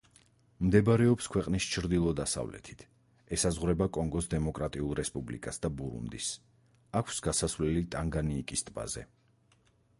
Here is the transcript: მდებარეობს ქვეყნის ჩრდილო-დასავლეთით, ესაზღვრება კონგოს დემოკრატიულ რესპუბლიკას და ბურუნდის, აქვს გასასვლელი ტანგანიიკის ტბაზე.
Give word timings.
მდებარეობს 0.67 1.27
ქვეყნის 1.33 1.67
ჩრდილო-დასავლეთით, 1.73 2.81
ესაზღვრება 3.37 3.89
კონგოს 3.99 4.31
დემოკრატიულ 4.33 4.97
რესპუბლიკას 5.03 5.63
და 5.67 5.73
ბურუნდის, 5.83 6.33
აქვს 7.03 7.23
გასასვლელი 7.29 7.89
ტანგანიიკის 7.97 8.69
ტბაზე. 8.71 9.09